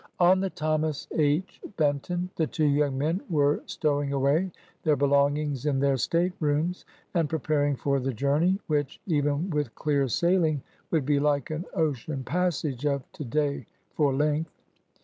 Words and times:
On 0.19 0.39
the 0.39 0.49
Thomas 0.49 1.07
H. 1.15 1.61
Benton 1.77 2.31
the 2.35 2.47
two 2.47 2.65
young 2.65 2.97
men 2.97 3.21
were 3.29 3.61
stow 3.67 4.01
ing 4.01 4.13
away 4.13 4.51
their 4.81 4.95
belongings 4.95 5.67
in 5.67 5.79
their 5.79 5.95
state 5.95 6.33
rooms 6.39 6.85
and 7.13 7.29
prepar 7.29 7.67
ing 7.67 7.75
for 7.75 7.99
the 7.99 8.11
journey, 8.11 8.59
which, 8.65 8.99
even 9.05 9.51
with 9.51 9.75
clear 9.75 10.07
sailing, 10.07 10.63
would 10.89 11.05
be 11.05 11.19
like 11.19 11.51
an 11.51 11.65
ocean 11.75 12.23
passage 12.23 12.83
of 12.83 13.03
to 13.11 13.23
day 13.23 13.67
for 13.93 14.11
length. 14.11 14.59